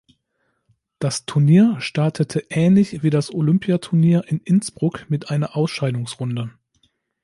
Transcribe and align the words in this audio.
Das 0.97 1.27
Turnier 1.27 1.75
startete 1.79 2.39
ähnlich 2.49 3.03
wie 3.03 3.11
das 3.11 3.31
Olympiaturnier 3.31 4.23
in 4.25 4.39
Innsbruck 4.39 5.07
mit 5.11 5.29
einer 5.29 5.55
Ausscheidungsrunde. 5.55 6.51